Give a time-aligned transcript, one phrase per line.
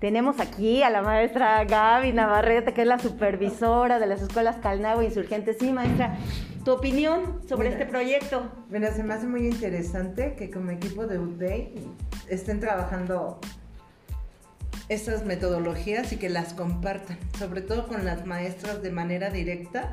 [0.00, 5.04] Tenemos aquí a la maestra Gaby Navarrete, que es la supervisora de las escuelas Calnagua
[5.04, 5.58] Insurgentes.
[5.60, 6.16] Sí, maestra,
[6.64, 8.50] tu opinión sobre este proyecto.
[8.70, 11.74] Bueno, se me hace muy interesante que como equipo de UDEI
[12.30, 13.40] estén trabajando
[14.88, 19.92] estas metodologías y que las compartan, sobre todo con las maestras de manera directa,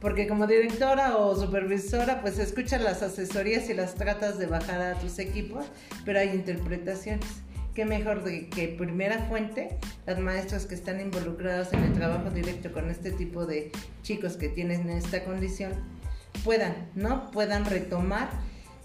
[0.00, 4.94] porque como directora o supervisora pues escuchas las asesorías y las tratas de bajar a
[4.94, 5.66] tus equipos,
[6.06, 11.82] pero hay interpretaciones qué mejor de que primera fuente las maestras que están involucradas en
[11.82, 15.72] el trabajo directo con este tipo de chicos que tienen esta condición
[16.44, 17.30] puedan, ¿no?
[17.32, 18.30] Puedan retomar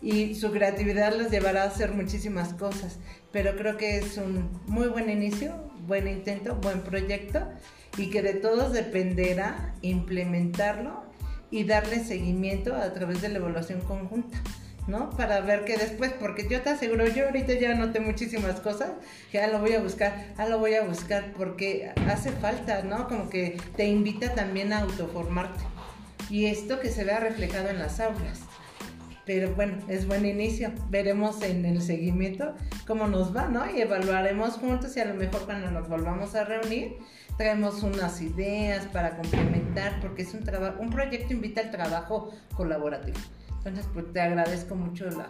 [0.02, 3.00] y su creatividad les llevará a hacer muchísimas cosas,
[3.32, 5.54] pero creo que es un muy buen inicio,
[5.86, 7.48] buen intento, buen proyecto
[7.98, 11.04] y que de todos dependerá implementarlo
[11.52, 14.42] y darle seguimiento a través de la evaluación conjunta.
[14.88, 15.10] ¿No?
[15.12, 18.92] Para ver que después, porque yo te aseguro, yo ahorita ya noté muchísimas cosas,
[19.32, 23.08] que lo voy a buscar, ah, lo voy a buscar, porque hace falta, ¿no?
[23.08, 25.64] Como que te invita también a autoformarte.
[26.30, 28.42] Y esto que se vea reflejado en las aulas.
[29.26, 30.72] Pero bueno, es buen inicio.
[30.90, 32.56] Veremos en el seguimiento
[32.88, 33.70] cómo nos va, ¿no?
[33.70, 36.98] Y evaluaremos juntos y a lo mejor cuando nos volvamos a reunir,
[37.38, 43.20] traemos unas ideas para complementar, porque es un trabajo, un proyecto invita al trabajo colaborativo.
[43.70, 45.30] Entonces, pues te agradezco mucho la,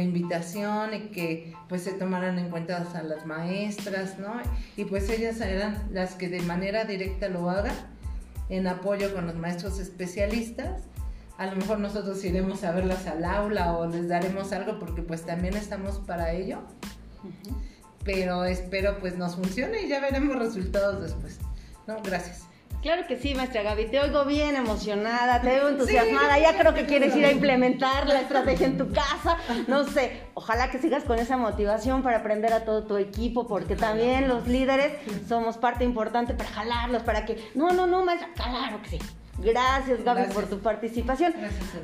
[0.00, 4.34] invitación y que pues se tomaran en cuenta a las maestras, ¿no?
[4.76, 7.74] Y pues ellas eran las que de manera directa lo hagan
[8.50, 10.82] en apoyo con los maestros especialistas.
[11.38, 15.26] A lo mejor nosotros iremos a verlas al aula o les daremos algo porque pues
[15.26, 16.60] también estamos para ello.
[18.04, 21.40] Pero espero pues nos funcione y ya veremos resultados después.
[21.88, 22.00] ¿No?
[22.00, 22.49] Gracias.
[22.82, 26.86] Claro que sí, maestra Gaby, te oigo bien emocionada, te veo entusiasmada, ya creo que
[26.86, 29.36] quieres ir a implementar la estrategia en tu casa,
[29.68, 33.76] no sé, ojalá que sigas con esa motivación para aprender a todo tu equipo, porque
[33.76, 34.94] también los líderes
[35.28, 38.98] somos parte importante para jalarlos, para que, no, no, no, maestra, claro que sí,
[39.42, 41.34] Gracias, Gaby, por tu participación.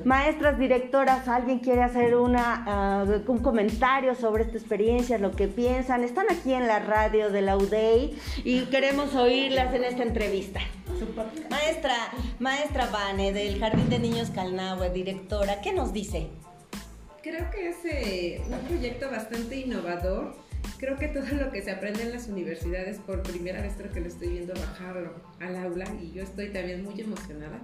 [0.04, 6.04] Maestras, directoras, ¿alguien quiere hacer una, ah, un comentario sobre esta experiencia, lo que piensan?
[6.04, 10.60] Están aquí en la radio de la UDEI y queremos oírlas en esta entrevista.
[11.50, 11.94] Maestra,
[12.38, 16.28] maestra Vane del Jardín de Niños Calnahue, directora, ¿qué nos dice?
[17.22, 20.45] Creo que es eh, un proyecto bastante innovador
[20.78, 24.00] creo que todo lo que se aprende en las universidades, por primera vez creo que
[24.00, 27.60] lo estoy viendo bajarlo al aula y yo estoy también muy emocionada.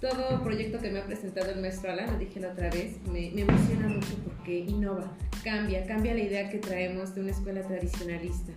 [0.00, 3.28] Todo proyecto que me ha presentado el maestro Alan, lo dije la otra vez, me,
[3.38, 5.14] emociona mucho porque innova,
[5.44, 8.52] cambia, cambia la idea que traemos de una escuela tradicionalista.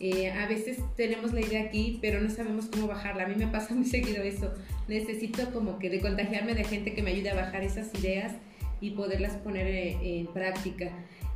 [0.00, 3.24] Eh, a veces tenemos la idea aquí, pero no sabemos cómo bajarla.
[3.24, 4.54] A mí me pasa muy seguido eso.
[4.86, 8.32] Necesito como que de contagiarme de gente que me ayude a bajar esas ideas
[8.80, 10.90] y poderlas poner eh, en práctica.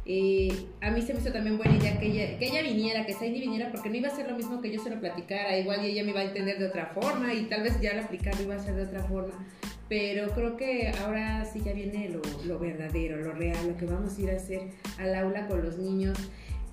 [0.04, 3.12] Eh, a mí se me hizo también buena idea que ella, que ella viniera, que
[3.12, 5.84] Saini viniera, porque no iba a ser lo mismo que yo se lo platicara, igual
[5.84, 8.56] ella me iba a entender de otra forma y tal vez ya lo aplicado iba
[8.56, 9.34] a ser de otra forma.
[9.88, 14.16] Pero creo que ahora sí ya viene lo, lo verdadero, lo real, lo que vamos
[14.16, 14.62] a ir a hacer
[14.98, 16.18] al aula con los niños.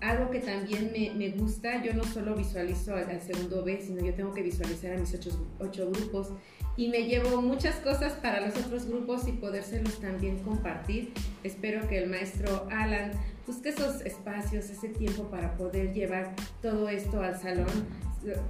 [0.01, 4.13] Algo que también me, me, gusta, yo no solo visualizo al, segundo B, sino yo
[4.13, 5.29] tengo que visualizar a mis ocho,
[5.59, 6.29] ocho, grupos
[6.79, 11.11] y me llevo muchas cosas para los otros grupos y podérselos también compartir.
[11.43, 13.11] Espero que el maestro Alan
[13.45, 17.67] busque esos espacios, ese tiempo para poder llevar todo esto al salón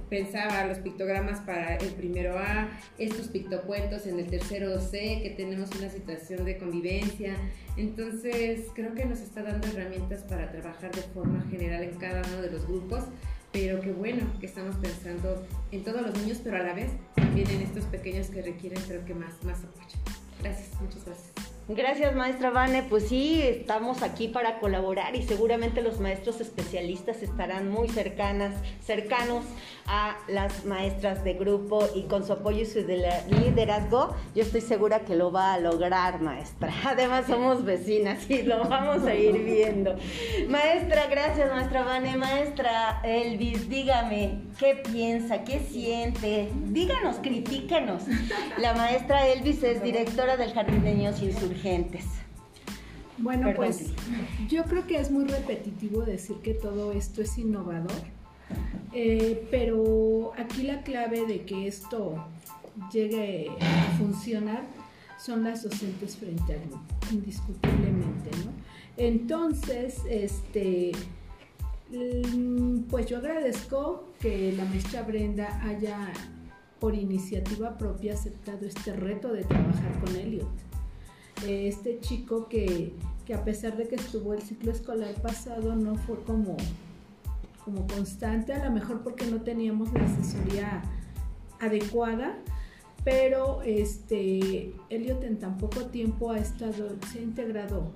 [0.08, 5.70] pensaba los pictogramas para el primero A, estos pictocuentos en el tercero C, que tenemos
[5.78, 7.36] una situación de convivencia.
[7.76, 12.42] Entonces, creo que nos está dando herramientas para trabajar de forma general en cada uno
[12.42, 13.04] de los grupos,
[13.52, 17.48] pero qué bueno que estamos pensando en todos los niños, pero a la vez también
[17.50, 19.98] en estos pequeños que requieren, creo que más, más apoyo.
[20.40, 21.39] Gracias, muchas gracias.
[21.72, 22.82] Gracias, maestra Vane.
[22.82, 29.44] Pues sí, estamos aquí para colaborar y seguramente los maestros especialistas estarán muy cercanas, cercanos
[29.86, 35.00] a las maestras de grupo y con su apoyo y su liderazgo, yo estoy segura
[35.00, 36.72] que lo va a lograr, maestra.
[36.86, 39.94] Además, somos vecinas y lo vamos a ir viendo.
[40.48, 42.16] Maestra, gracias, maestra Vane.
[42.16, 45.44] Maestra Elvis, dígame, ¿qué piensa?
[45.44, 46.48] ¿Qué siente?
[46.66, 48.02] Díganos, critíquenos.
[48.58, 51.59] La maestra Elvis es directora del Jardín de Niños Insurgentes
[53.22, 53.92] bueno, pues
[54.48, 58.02] yo creo que es muy repetitivo decir que todo esto es innovador,
[58.94, 62.24] eh, pero aquí la clave de que esto
[62.92, 64.62] llegue a funcionar
[65.18, 68.52] son las docentes frente al grupo, indiscutiblemente, ¿no?
[68.96, 70.92] Entonces, este,
[71.90, 76.10] mm, pues yo agradezco que la maestra Brenda haya
[76.78, 80.70] por iniciativa propia aceptado este reto de trabajar con Elliot
[81.46, 82.92] este chico que,
[83.34, 86.56] a pesar de que estuvo el ciclo escolar pasado, no fue como,
[87.64, 90.82] como constante, a lo mejor porque no teníamos la asesoría
[91.60, 92.38] adecuada,
[93.04, 97.92] pero este Elliot en tan poco tiempo ha estado, se ha integrado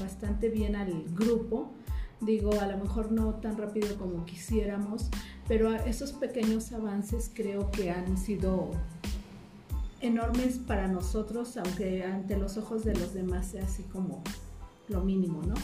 [0.00, 1.70] bastante bien al grupo.
[2.20, 5.08] Digo, a lo mejor no tan rápido como quisiéramos,
[5.46, 8.72] pero esos pequeños avances creo que han sido
[10.00, 14.22] enormes para nosotros, aunque ante los ojos de los demás sea así como
[14.88, 15.54] lo mínimo, ¿no?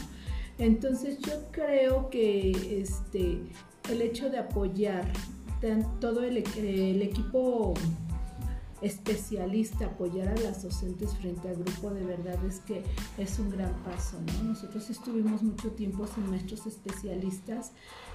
[0.57, 3.41] Entonces yo creo que este,
[3.89, 5.05] el hecho de apoyar
[5.99, 7.73] todo el, el equipo
[8.85, 12.83] especialista, apoyar a las docentes frente al grupo, de verdad es que
[13.17, 14.49] es un gran paso, ¿no?
[14.49, 17.71] Nosotros estuvimos mucho tiempo sin maestros especialistas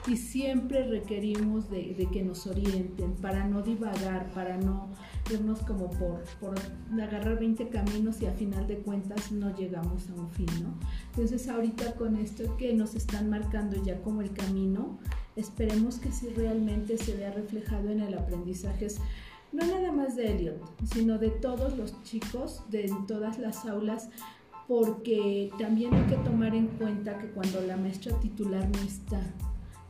[0.06, 4.88] y siempre requerimos de, que nos orienten para no divagar, para no
[5.30, 6.54] irnos como por, por
[7.00, 10.78] agarrar 20 caminos y a final de cuentas no llegamos a un fin, ¿no?
[11.10, 14.98] Entonces ahorita con esto que nos están marcando ya como el camino,
[15.34, 18.88] esperemos que sí realmente se vea reflejado en el aprendizaje
[19.52, 24.08] no nada más de Elliot, sino de todos los chicos, de todas las aulas,
[24.68, 29.20] porque también hay que tomar en cuenta que cuando la maestra titular no está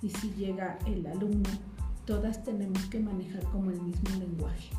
[0.01, 1.51] y si llega el alumno,
[2.07, 4.71] todas tenemos que manejar como el mismo lenguaje.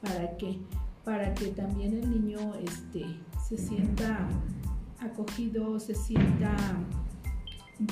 [0.00, 0.58] ¿Para qué?
[1.04, 3.04] Para que también el niño este,
[3.48, 4.28] se sienta
[5.00, 6.54] acogido, se sienta,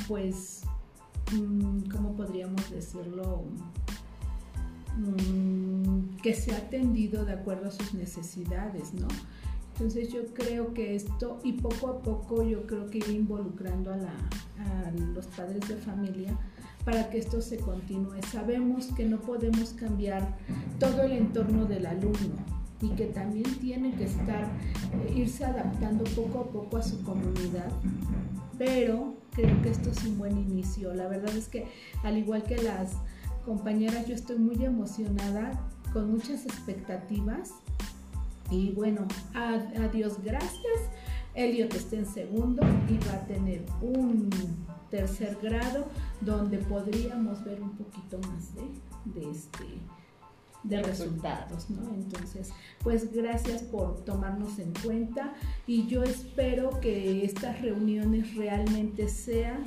[0.06, 0.62] pues,
[1.32, 3.44] mm, ¿cómo podríamos decirlo?
[4.98, 9.06] Mm, que se ha atendido de acuerdo a sus necesidades, ¿no?
[9.74, 13.94] Entonces yo creo que esto, y poco a poco yo creo que ir involucrando a,
[13.96, 16.36] a los padres de familia
[16.84, 18.20] para que esto se continúe.
[18.32, 20.36] Sabemos que no podemos cambiar
[20.80, 22.34] todo el entorno del alumno
[22.80, 27.70] y que también tiene que estar, eh, irse adaptando poco a poco a su comunidad,
[28.56, 30.92] pero creo que esto es un buen inicio.
[30.92, 31.66] La verdad es que
[32.02, 32.96] al igual que las
[33.48, 35.58] compañeras, yo estoy muy emocionada,
[35.94, 37.54] con muchas expectativas.
[38.50, 39.56] Y bueno, a,
[39.88, 40.80] Dios gracias.
[41.34, 44.28] Elliot está en segundo y va a tener un
[44.90, 45.86] tercer grado
[46.20, 49.64] donde podríamos ver un poquito más de, de este
[50.64, 51.94] de resultados, ¿no?
[51.94, 52.50] Entonces,
[52.82, 55.32] pues gracias por tomarnos en cuenta
[55.66, 59.64] y yo espero que estas reuniones realmente sean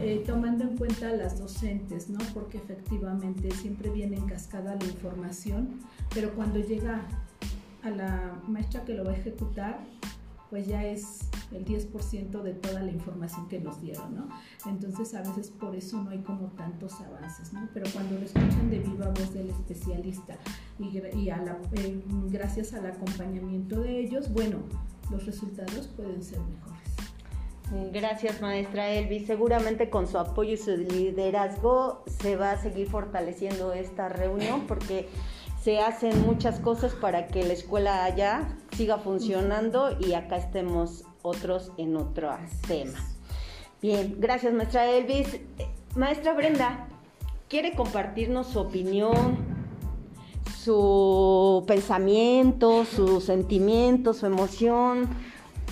[0.00, 2.18] eh, tomando en cuenta a las docentes, ¿no?
[2.32, 5.80] Porque efectivamente siempre viene en cascada la información,
[6.14, 7.06] pero cuando llega
[7.82, 9.78] a la maestra que lo va a ejecutar,
[10.50, 14.28] pues ya es el 10% de toda la información que nos dieron, ¿no?
[14.66, 17.68] Entonces a veces por eso no hay como tantos avances, ¿no?
[17.72, 20.36] Pero cuando lo escuchan de viva voz del especialista
[20.78, 24.58] y, eh, gracias al acompañamiento de ellos, bueno,
[25.10, 26.89] los resultados pueden ser mejores.
[27.70, 29.20] Gracias, maestra Elvi.
[29.20, 35.08] Seguramente con su apoyo y su liderazgo se va a seguir fortaleciendo esta reunión porque
[35.62, 41.70] se hacen muchas cosas para que la escuela allá siga funcionando y acá estemos otros
[41.76, 42.30] en otro
[42.66, 42.98] tema.
[43.80, 45.38] Bien, gracias, maestra Elvis.
[45.94, 46.88] Maestra Brenda,
[47.48, 49.38] ¿quiere compartirnos su opinión,
[50.58, 55.08] su pensamiento, sus sentimientos, su emoción?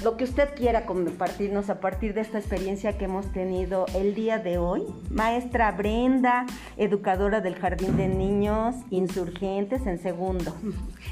[0.02, 4.38] Lo que usted quiera compartirnos a partir de esta experiencia que hemos tenido el día
[4.38, 4.82] de hoy.
[5.10, 10.54] Maestra Brenda, educadora del Jardín de Niños Insurgentes en segundo.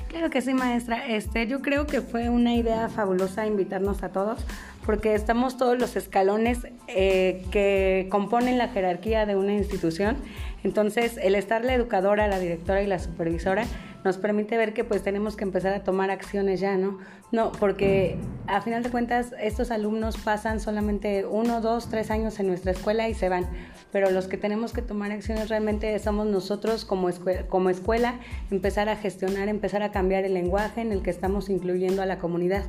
[0.08, 1.06] Claro que sí, maestra.
[1.08, 4.46] Este, yo creo que fue una idea fabulosa invitarnos a todos
[4.86, 10.16] porque estamos todos los escalones eh, que componen la jerarquía de una institución.
[10.62, 13.66] Entonces, el estar la educadora, la directora y la supervisora
[14.06, 17.00] nos permite ver que pues tenemos que empezar a tomar acciones ya, ¿no?
[17.32, 22.46] No, porque a final de cuentas estos alumnos pasan solamente uno, dos, tres años en
[22.46, 23.48] nuestra escuela y se van,
[23.90, 28.20] pero los que tenemos que tomar acciones realmente somos nosotros como, escuela, como escuela,
[28.52, 32.18] empezar a gestionar, empezar a cambiar el lenguaje en el que estamos incluyendo a la
[32.18, 32.62] comunidad.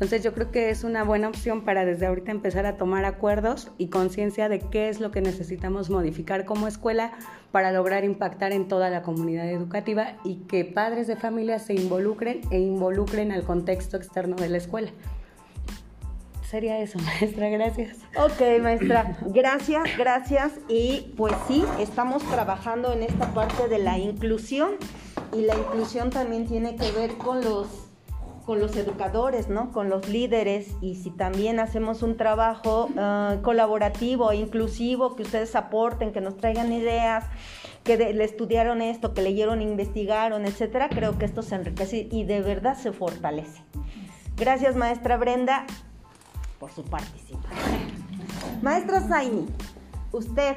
[0.00, 3.70] Entonces yo creo que es una buena opción para desde ahorita empezar a tomar acuerdos
[3.76, 7.12] y conciencia de qué es lo que necesitamos modificar como escuela
[7.52, 12.40] para lograr impactar en toda la comunidad educativa y que padres de familia se involucren
[12.50, 14.90] e involucren al contexto externo de la escuela.
[16.48, 17.98] Sería eso, maestra, gracias.
[18.16, 20.52] Ok, maestra, gracias, gracias.
[20.66, 24.70] Y pues sí, estamos trabajando en esta parte de la inclusión
[25.36, 27.89] y la inclusión también tiene que ver con los
[28.50, 29.70] con los educadores, ¿no?
[29.70, 36.12] Con los líderes y si también hacemos un trabajo ah, colaborativo, inclusivo, que ustedes aporten,
[36.12, 37.26] que nos traigan ideas,
[37.84, 42.40] que le estudiaron esto, que leyeron, investigaron, etcétera, creo que esto se enriquece y de
[42.40, 43.62] verdad se fortalece.
[44.36, 45.64] Gracias, maestra Brenda,
[46.58, 47.86] por su participación.
[48.62, 49.46] Maestra Zaini,
[50.10, 50.56] usted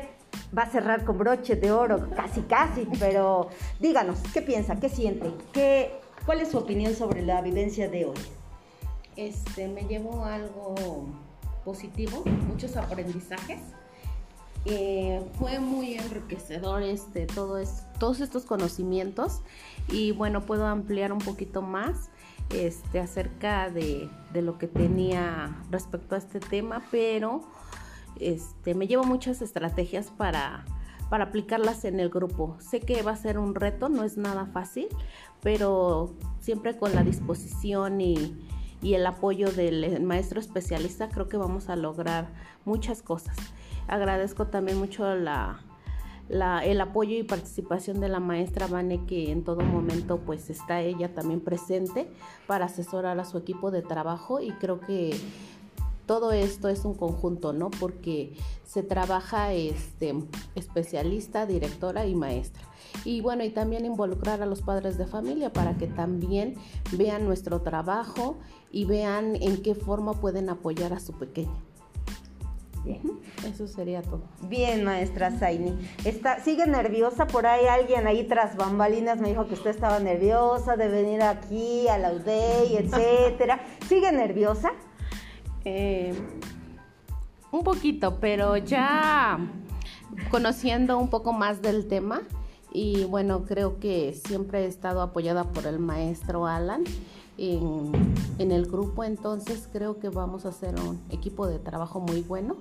[0.57, 4.79] va a cerrar con broche de oro, casi casi, pero díganos, ¿qué piensa?
[4.79, 5.31] ¿Qué siente?
[5.51, 8.17] ¿Qué, ¿Cuál es su opinión sobre la vivencia de hoy?
[9.17, 11.05] Este, me llevo algo
[11.65, 13.59] positivo, muchos aprendizajes.
[14.65, 19.41] Eh, fue muy enriquecedor este, todo es, todos estos conocimientos
[19.89, 22.09] y bueno, puedo ampliar un poquito más
[22.49, 27.41] este, acerca de, de lo que tenía respecto a este tema, pero
[28.17, 30.63] este, me llevo muchas estrategias para,
[31.13, 32.57] para aplicarlas en el grupo.
[32.59, 34.87] Sé que va a ser un reto, no es nada fácil,
[35.43, 38.35] pero siempre con la disposición y,
[38.81, 42.33] el apoyo del maestro especialista creo que vamos a lograr
[42.65, 43.37] muchas cosas.
[43.87, 45.59] Agradezco también mucho la,
[46.63, 51.13] el apoyo y participación de la maestra Vane que en todo momento pues está ella
[51.13, 52.09] también presente
[52.47, 55.15] para asesorar a su equipo de trabajo y creo que
[56.05, 57.69] todo esto es un conjunto, ¿no?
[57.71, 60.13] Porque se trabaja este,
[60.55, 62.63] especialista, directora y maestra.
[63.05, 66.55] Y bueno, y también involucrar a los padres de familia para que también
[66.91, 68.37] vean nuestro trabajo
[68.71, 71.55] y vean en qué forma pueden apoyar a su pequeño.
[72.83, 73.01] Bien.
[73.47, 74.23] Eso sería todo.
[74.47, 75.77] Bien, maestra Zaini.
[76.03, 77.27] Está, ¿Sigue nerviosa?
[77.27, 81.87] Por ahí alguien ahí tras bambalinas me dijo que usted estaba nerviosa de venir aquí
[81.87, 83.61] a la UDEI, etcétera.
[83.87, 84.71] ¿Sigue nerviosa?
[85.65, 86.13] Eh,
[87.51, 89.39] un poquito, pero ya
[90.29, 92.21] conociendo un poco más del tema
[92.71, 96.83] y bueno, creo que siempre he estado apoyada por el maestro Alan
[97.37, 97.91] en,
[98.39, 102.57] en el grupo, entonces creo que vamos a hacer un equipo de trabajo muy bueno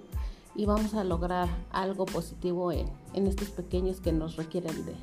[0.55, 4.95] y vamos a lograr algo positivo en, en estos pequeños que nos requieren de,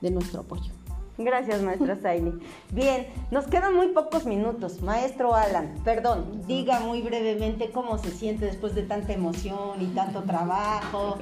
[0.00, 0.72] de nuestro apoyo.
[1.16, 2.32] Gracias, maestra Zaini.
[2.72, 4.82] Bien, nos quedan muy pocos minutos.
[4.82, 10.22] Maestro Alan, perdón, diga muy brevemente cómo se siente después de tanta emoción y tanto
[10.22, 11.18] trabajo.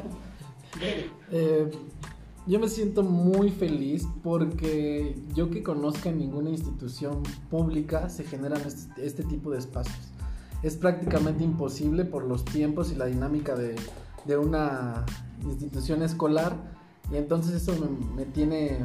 [1.31, 1.71] Eh,
[2.47, 8.63] yo me siento muy feliz porque yo que conozca en ninguna institución pública se generan
[8.67, 10.11] este, este tipo de espacios.
[10.63, 13.77] Es prácticamente imposible por los tiempos y la dinámica de,
[14.25, 15.05] de una
[15.45, 16.57] institución escolar
[17.13, 17.75] y entonces eso
[18.15, 18.79] me tiene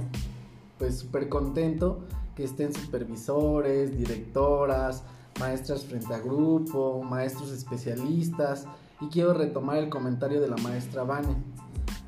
[0.77, 1.99] pues súper contento
[2.35, 5.03] que estén supervisores, directoras,
[5.39, 8.65] maestras frente a grupo, maestros especialistas
[9.01, 11.35] y quiero retomar el comentario de la maestra Vane.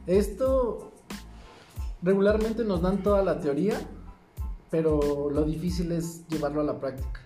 [0.05, 0.91] Esto
[2.01, 3.79] regularmente nos dan toda la teoría,
[4.69, 7.21] pero lo difícil es llevarlo a la práctica.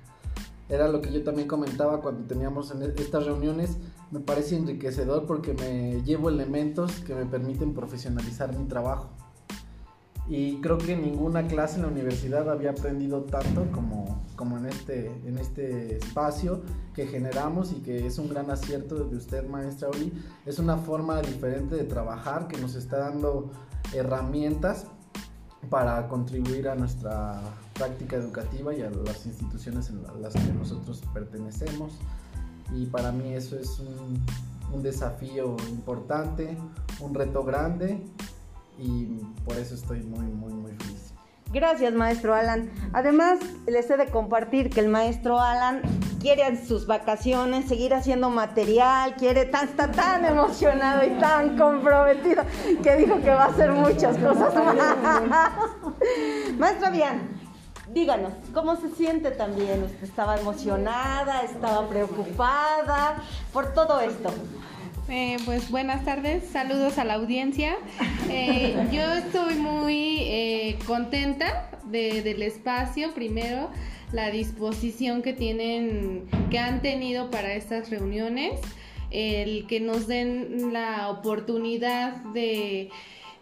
[0.70, 3.78] Era lo que yo también comentaba cuando teníamos en estas reuniones.
[4.12, 9.10] Me parece enriquecedor porque me llevo elementos que me permiten profesionalizar mi trabajo
[10.28, 15.08] y creo que ninguna clase en la universidad había aprendido tanto como, como en, este,
[15.28, 16.62] en este espacio
[16.94, 20.14] que generamos y que es un gran acierto de usted, maestra Oli.
[20.46, 23.52] Es una forma diferente de trabajar que nos está dando
[23.94, 24.86] herramientas
[25.70, 27.42] para contribuir a nuestra
[27.74, 32.00] práctica educativa y a las instituciones en las que nosotros pertenecemos.
[32.74, 34.24] Y para mí eso es un,
[34.74, 36.58] un desafío importante,
[37.02, 38.02] un reto grande
[38.78, 39.06] y
[39.46, 41.14] por eso estoy muy, muy, muy feliz.
[41.54, 42.72] Gracias, maestro Alan.
[42.94, 45.84] Además, les he de compartir que el maestro Alan
[46.20, 52.44] quiere en sus vacaciones seguir haciendo material, quiere tan, está tan emocionado y tan comprometido
[52.82, 55.52] que dijo que va a hacer muchas cosas más.
[56.58, 57.22] Maestra Bian,
[57.94, 59.84] díganos, ¿cómo se siente también?
[59.84, 63.18] ¿Usted estaba emocionada, estaba preocupada
[63.52, 64.34] por todo esto?
[65.10, 67.76] Eh, pues buenas tardes, saludos a la audiencia.
[68.30, 73.70] Eh, yo estoy muy eh, contenta del espacio, primero
[74.12, 78.60] la disposición que tienen, que han tenido para estas reuniones,
[79.12, 82.90] el que nos den la oportunidad de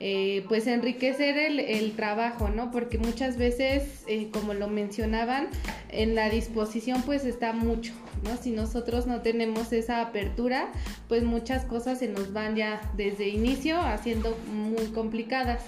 [0.03, 2.71] eh, pues enriquecer el, trabajo, ¿no?
[2.71, 5.47] Porque muchas veces, eh, como lo mencionaban,
[5.89, 7.93] en la disposición pues está mucho,
[8.41, 10.71] Si nosotros no tenemos esa apertura,
[11.07, 15.63] pues muchas cosas se nos van ya desde inicio haciendo muy complicadas.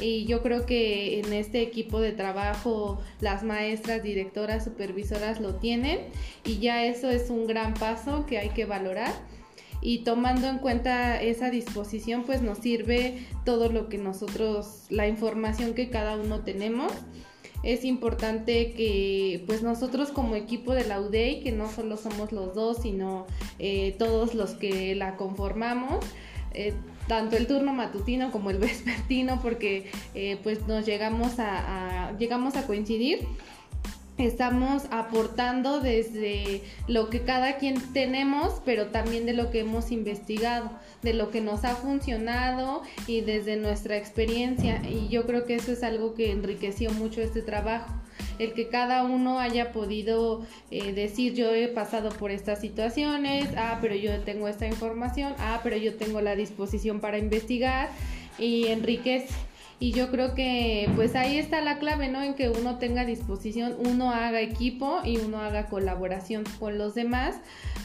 [0.00, 6.00] Y yo creo que en este equipo de trabajo las maestras, directoras, supervisoras lo tienen
[6.44, 9.12] y ya eso es un gran paso que hay que valorar
[9.80, 15.74] y tomando en cuenta esa disposición pues nos sirve todo lo que nosotros, la información
[15.74, 16.92] que cada uno tenemos.
[17.66, 22.54] Es importante que pues nosotros como equipo de la UDEI, que no solo somos los
[22.54, 23.26] dos, sino
[23.58, 26.04] eh, todos los que la conformamos,
[26.54, 26.74] eh,
[27.08, 32.68] tanto el turno matutino como el vespertino, porque eh, pues nos llegamos a, llegamos a
[32.68, 33.26] coincidir
[34.18, 40.70] estamos aportando desde lo que cada quien tenemos, pero también de lo que hemos investigado,
[41.02, 44.82] de lo que nos ha funcionado y desde nuestra experiencia.
[44.88, 47.92] Y yo creo que eso es algo que enriqueció mucho este trabajo
[48.38, 53.78] el que cada uno haya podido eh, decir yo he pasado por estas situaciones, ah,
[53.80, 57.88] pero yo tengo esta información, ah, pero yo tengo la disposición para investigar
[58.38, 59.32] y enriquece.
[59.78, 62.22] Y yo creo que pues ahí está la clave, ¿no?
[62.22, 67.36] En que uno tenga disposición, uno haga equipo y uno haga colaboración con los demás,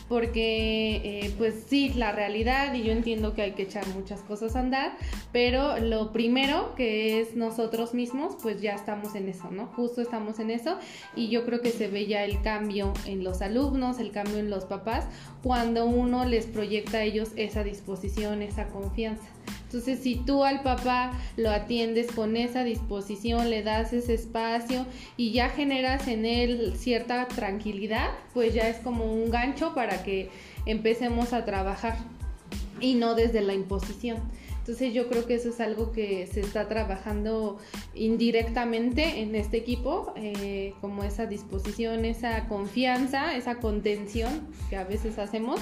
[0.07, 4.55] porque eh, pues sí, la realidad, y yo entiendo que hay que echar muchas cosas
[4.55, 4.93] a andar,
[5.33, 9.65] pero lo primero que es nosotros mismos, pues ya estamos en eso, ¿no?
[9.67, 10.77] Justo estamos en eso
[11.13, 14.50] y yo creo que se ve ya el cambio en los alumnos, el cambio en
[14.50, 15.07] los papás,
[15.43, 19.27] cuando uno les proyecta a ellos esa disposición, esa confianza.
[19.63, 25.31] Entonces, si tú al papá lo atiendes con esa disposición, le das ese espacio y
[25.31, 30.29] ya generas en él cierta tranquilidad, pues ya es como un gancho para que
[30.65, 31.98] empecemos a trabajar
[32.81, 34.17] y no desde la imposición.
[34.62, 37.57] Entonces yo creo que eso es algo que se está trabajando
[37.95, 45.17] indirectamente en este equipo, eh, como esa disposición, esa confianza, esa contención que a veces
[45.17, 45.60] hacemos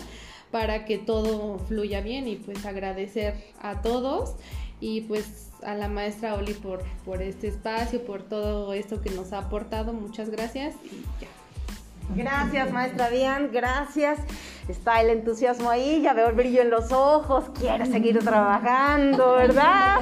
[0.51, 4.35] para que todo fluya bien y pues agradecer a todos
[4.81, 9.33] y pues a la maestra Oli por, por este espacio, por todo esto que nos
[9.33, 9.93] ha aportado.
[9.93, 11.27] Muchas gracias y ya.
[12.15, 14.19] Gracias, maestra Dian, gracias.
[14.67, 19.97] Está el entusiasmo ahí, ya veo el brillo en los ojos, quiere seguir trabajando, ¿verdad?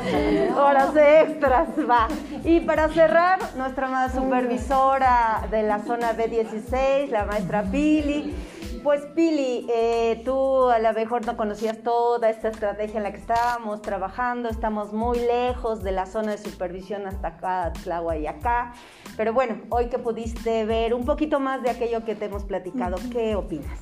[0.57, 2.07] Horas extras, va.
[2.43, 8.33] Y para cerrar, nuestra amada supervisora de la zona B16, la maestra Pili
[8.87, 13.17] pues Pili, eh, tú a lo mejor no conocías toda esta estrategia en la que
[13.17, 18.71] estábamos trabajando, estamos muy lejos de la zona de supervisión hasta acá, Tlahua y acá,
[19.17, 22.95] pero bueno, hoy que pudiste ver un poquito más de aquello que te hemos platicado,
[23.11, 23.77] ¿qué opinas?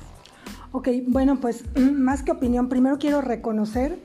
[0.72, 4.00] Ok, bueno, pues más que opinión, primero quiero reconocer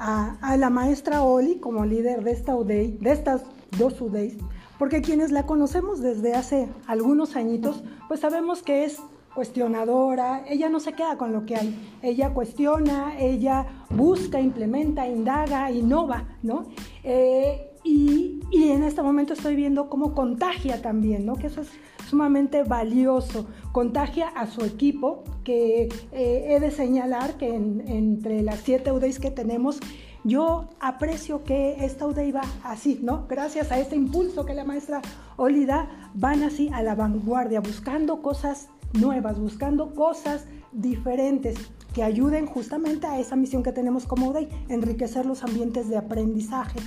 [0.00, 3.44] a, a la maestra Oli como líder de esta UDEI, de estas
[3.78, 4.36] dos UDEIs,
[4.80, 8.98] porque quienes la conocemos desde hace algunos añitos, pues sabemos que es
[9.40, 15.70] cuestionadora, ella no se queda con lo que hay, ella cuestiona, ella busca, implementa, indaga,
[15.70, 16.66] innova, ¿no?
[17.02, 21.36] Eh, y, en este momento estoy viendo cómo contagia también, ¿no?
[21.36, 21.70] Que eso es
[22.06, 28.92] sumamente valioso, contagia a su equipo, que eh, he de señalar que entre las siete
[28.92, 29.80] UDEIs que tenemos,
[30.22, 33.24] yo aprecio que esta UDEI va así, ¿no?
[33.26, 35.00] Gracias a este impulso que la maestra
[35.38, 41.56] Olida, van así a la vanguardia, buscando cosas nuevas, buscando cosas diferentes
[41.94, 46.78] que ayuden justamente a esa misión que tenemos como UDEI, enriquecer los ambientes de aprendizaje.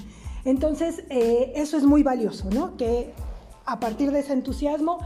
[0.46, 2.78] Entonces, eh, eso es muy valioso, ¿no?
[2.78, 3.13] Que
[3.66, 5.00] a partir de ese entusiasmo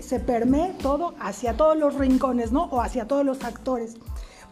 [0.00, 2.64] se permee todo hacia todos los rincones, ¿no?
[2.64, 3.96] O hacia todos los actores.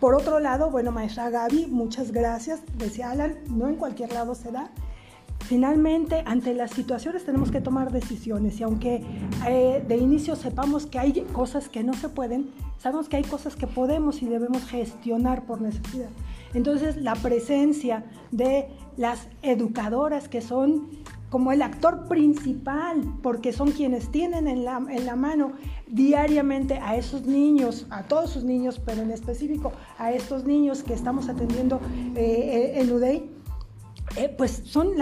[0.01, 2.61] Por otro lado, bueno, maestra Gaby, muchas gracias.
[2.77, 4.71] Decía Alan, no en cualquier lado se da.
[5.49, 9.01] Finalmente, ante las situaciones tenemos que tomar decisiones y aunque
[9.49, 13.57] eh, de inicio sepamos que hay cosas que no se pueden, sabemos que hay cosas
[13.57, 16.11] que podemos y debemos gestionar por necesidad.
[16.53, 20.91] Entonces, la presencia de las educadoras que son
[21.31, 25.53] como el actor principal, porque son quienes tienen en la, en la, mano
[25.87, 30.93] diariamente a esos niños, a todos sus niños, pero en específico a estos niños que
[30.93, 31.81] estamos atendiendo
[32.17, 33.38] eh, eh en UDEI,
[34.17, 34.93] eh, pues son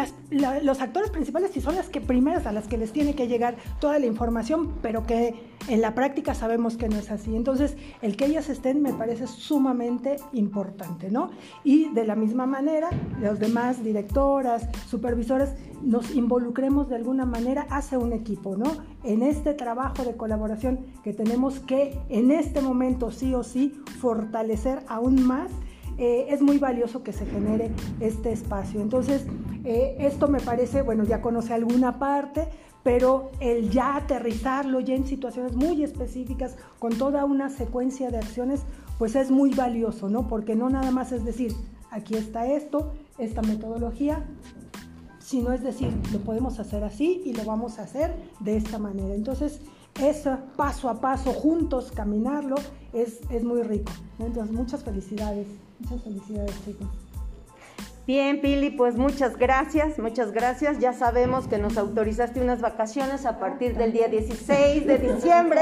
[0.62, 3.56] los actores principales y son las que primeras a las que les tiene que llegar
[3.80, 5.34] toda la información, pero que
[5.68, 7.34] en la práctica sabemos que no es así.
[7.34, 11.30] Entonces, el que ellas estén me parece sumamente importante, ¿no?
[11.64, 12.90] Y de la misma manera,
[13.20, 18.76] los demás directoras, supervisoras, nos involucremos de alguna manera hacia un equipo, ¿no?
[19.04, 24.80] En este trabajo de colaboración que tenemos que en este momento sí o sí fortalecer
[24.88, 25.50] aún más
[25.98, 28.80] eh, es muy valioso que se genere este espacio.
[28.80, 29.26] Entonces,
[29.64, 32.48] eh, esto me parece, bueno, ya conoce alguna parte,
[32.82, 38.62] pero el ya aterrizarlo ya en situaciones muy específicas, con toda una secuencia de acciones,
[38.98, 40.28] pues es muy valioso, ¿no?
[40.28, 41.52] Porque no nada más es decir,
[41.90, 44.24] aquí está esto, esta metodología,
[45.18, 49.14] sino es decir, lo podemos hacer así y lo vamos a hacer de esta manera.
[49.14, 49.60] Entonces,
[50.00, 52.54] eso paso a paso, juntos, caminarlo,
[52.92, 53.90] es, es muy rico.
[54.20, 55.48] Entonces, muchas felicidades.
[55.78, 57.05] Muchas felicidades, chicos.
[58.06, 60.78] Bien, Pili, pues muchas gracias, muchas gracias.
[60.78, 65.60] Ya sabemos que nos autorizaste unas vacaciones a partir del día 16 de diciembre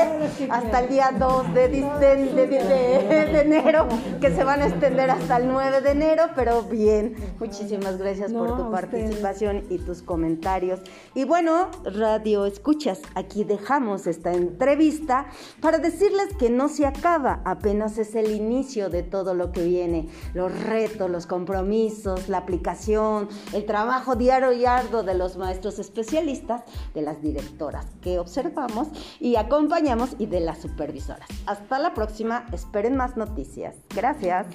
[0.51, 3.89] hasta el día 2 de, de, enero,
[4.21, 8.59] que se van a extender hasta el 9 de enero, pero bien, muchísimas gracias por
[8.59, 10.81] tu participación y tus comentarios.
[11.15, 15.29] Y bueno, radio escuchas, aquí dejamos esta entrevista
[15.63, 20.09] para decirles que no se acaba, apenas es el inicio de todo lo que viene,
[20.35, 26.65] los retos, los compromisos, la aplicación, el trabajo diario y arduo de los maestros especialistas,
[26.93, 28.89] de las directoras que observamos
[29.21, 31.29] y acompañamos y de las supervisoras.
[31.47, 33.77] Hasta la próxima, esperen más noticias.
[33.95, 34.47] Gracias.